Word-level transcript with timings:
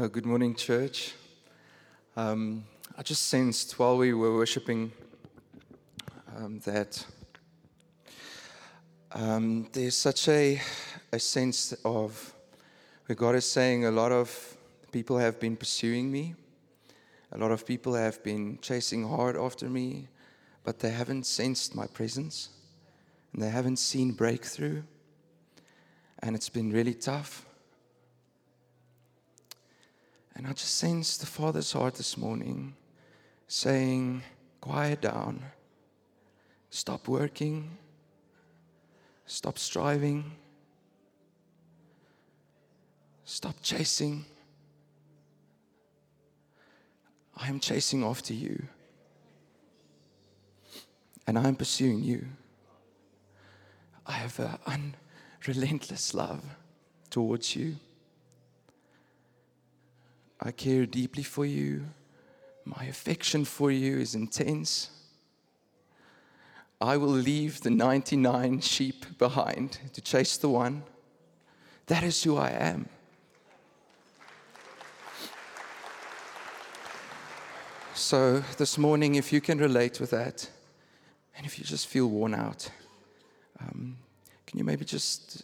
Uh, 0.00 0.06
good 0.06 0.24
morning, 0.24 0.54
church. 0.54 1.12
Um, 2.16 2.64
I 2.96 3.02
just 3.02 3.24
sensed 3.24 3.80
while 3.80 3.96
we 3.96 4.14
were 4.14 4.32
worshiping 4.32 4.92
um, 6.36 6.60
that 6.60 7.04
um, 9.10 9.68
there's 9.72 9.96
such 9.96 10.28
a, 10.28 10.60
a 11.10 11.18
sense 11.18 11.72
of 11.84 12.32
where 13.06 13.16
God 13.16 13.34
is 13.34 13.50
saying 13.50 13.86
a 13.86 13.90
lot 13.90 14.12
of 14.12 14.56
people 14.92 15.18
have 15.18 15.40
been 15.40 15.56
pursuing 15.56 16.12
me, 16.12 16.36
a 17.32 17.38
lot 17.38 17.50
of 17.50 17.66
people 17.66 17.94
have 17.94 18.22
been 18.22 18.60
chasing 18.62 19.02
hard 19.02 19.36
after 19.36 19.68
me, 19.68 20.06
but 20.62 20.78
they 20.78 20.90
haven't 20.90 21.26
sensed 21.26 21.74
my 21.74 21.88
presence 21.88 22.50
and 23.32 23.42
they 23.42 23.50
haven't 23.50 23.80
seen 23.80 24.12
breakthrough, 24.12 24.80
and 26.20 26.36
it's 26.36 26.48
been 26.48 26.70
really 26.70 26.94
tough. 26.94 27.47
And 30.38 30.46
I 30.46 30.52
just 30.52 30.76
sensed 30.76 31.18
the 31.18 31.26
Father's 31.26 31.72
heart 31.72 31.96
this 31.96 32.16
morning 32.16 32.76
saying, 33.48 34.22
Quiet 34.60 35.00
down. 35.00 35.42
Stop 36.70 37.08
working. 37.08 37.76
Stop 39.26 39.58
striving. 39.58 40.30
Stop 43.24 43.56
chasing. 43.62 44.24
I 47.36 47.48
am 47.48 47.58
chasing 47.58 48.04
after 48.04 48.32
you. 48.32 48.62
And 51.26 51.36
I 51.36 51.48
am 51.48 51.56
pursuing 51.56 52.04
you. 52.04 52.26
I 54.06 54.12
have 54.12 54.38
an 54.38 54.94
unrelentless 55.44 56.14
love 56.14 56.44
towards 57.10 57.56
you. 57.56 57.74
I 60.40 60.52
care 60.52 60.86
deeply 60.86 61.22
for 61.22 61.44
you. 61.44 61.86
My 62.64 62.84
affection 62.84 63.44
for 63.44 63.70
you 63.70 63.98
is 63.98 64.14
intense. 64.14 64.90
I 66.80 66.96
will 66.96 67.08
leave 67.08 67.62
the 67.62 67.70
99 67.70 68.60
sheep 68.60 69.18
behind 69.18 69.78
to 69.94 70.00
chase 70.00 70.36
the 70.36 70.48
one. 70.48 70.84
That 71.86 72.04
is 72.04 72.22
who 72.22 72.36
I 72.36 72.50
am. 72.50 72.88
So, 77.94 78.44
this 78.58 78.78
morning, 78.78 79.16
if 79.16 79.32
you 79.32 79.40
can 79.40 79.58
relate 79.58 79.98
with 79.98 80.10
that, 80.10 80.48
and 81.36 81.44
if 81.44 81.58
you 81.58 81.64
just 81.64 81.88
feel 81.88 82.06
worn 82.06 82.32
out, 82.32 82.70
um, 83.60 83.96
can 84.46 84.58
you 84.58 84.64
maybe 84.64 84.84
just 84.84 85.42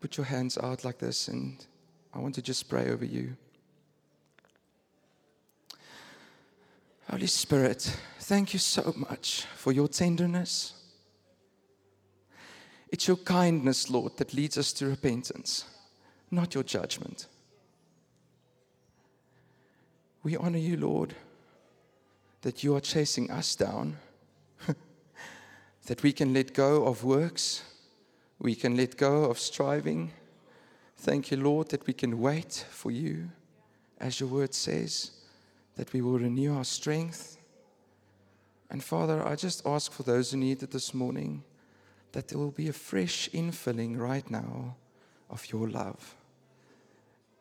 put 0.00 0.16
your 0.16 0.26
hands 0.26 0.58
out 0.58 0.84
like 0.84 0.98
this? 0.98 1.28
And 1.28 1.64
I 2.12 2.18
want 2.18 2.34
to 2.34 2.42
just 2.42 2.68
pray 2.68 2.90
over 2.90 3.04
you. 3.04 3.36
Holy 7.12 7.26
Spirit, 7.26 7.94
thank 8.20 8.54
you 8.54 8.58
so 8.58 8.94
much 8.96 9.44
for 9.54 9.70
your 9.70 9.86
tenderness. 9.86 10.72
It's 12.88 13.06
your 13.06 13.18
kindness, 13.18 13.90
Lord, 13.90 14.16
that 14.16 14.32
leads 14.32 14.56
us 14.56 14.72
to 14.72 14.86
repentance, 14.86 15.66
not 16.30 16.54
your 16.54 16.64
judgment. 16.64 17.26
We 20.22 20.38
honor 20.38 20.56
you, 20.56 20.78
Lord, 20.78 21.14
that 22.40 22.64
you 22.64 22.74
are 22.76 22.80
chasing 22.80 23.30
us 23.30 23.56
down, 23.56 23.98
that 25.84 26.02
we 26.02 26.14
can 26.14 26.32
let 26.32 26.54
go 26.54 26.86
of 26.86 27.04
works, 27.04 27.62
we 28.38 28.54
can 28.54 28.74
let 28.74 28.96
go 28.96 29.24
of 29.24 29.38
striving. 29.38 30.12
Thank 30.96 31.30
you, 31.30 31.36
Lord, 31.36 31.68
that 31.68 31.86
we 31.86 31.92
can 31.92 32.20
wait 32.20 32.64
for 32.70 32.90
you, 32.90 33.28
as 34.00 34.18
your 34.18 34.30
word 34.30 34.54
says 34.54 35.10
that 35.76 35.92
we 35.92 36.00
will 36.00 36.18
renew 36.18 36.56
our 36.56 36.64
strength. 36.64 37.38
And 38.70 38.82
Father, 38.82 39.26
I 39.26 39.36
just 39.36 39.66
ask 39.66 39.92
for 39.92 40.02
those 40.02 40.30
who 40.30 40.38
need 40.38 40.62
it 40.62 40.70
this 40.70 40.94
morning 40.94 41.44
that 42.12 42.28
there 42.28 42.38
will 42.38 42.50
be 42.50 42.68
a 42.68 42.72
fresh 42.72 43.28
infilling 43.30 43.98
right 43.98 44.30
now 44.30 44.76
of 45.30 45.50
your 45.50 45.68
love. 45.68 46.14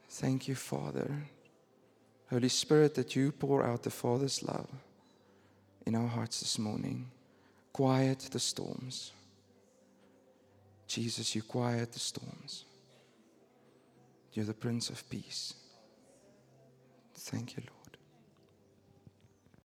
Thank 0.09 0.47
you, 0.47 0.55
Father. 0.55 1.23
Holy 2.29 2.49
Spirit, 2.49 2.95
that 2.95 3.15
you 3.15 3.31
pour 3.31 3.63
out 3.65 3.83
the 3.83 3.89
Father's 3.89 4.41
love 4.43 4.69
in 5.85 5.95
our 5.95 6.07
hearts 6.07 6.39
this 6.39 6.57
morning. 6.57 7.11
Quiet 7.73 8.19
the 8.31 8.39
storms. 8.39 9.11
Jesus, 10.87 11.35
you 11.35 11.41
quiet 11.41 11.91
the 11.91 11.99
storms. 11.99 12.65
You're 14.33 14.45
the 14.45 14.53
Prince 14.53 14.89
of 14.89 15.09
Peace. 15.09 15.53
Thank 17.15 17.55
you, 17.55 17.63
Lord. 17.69 17.80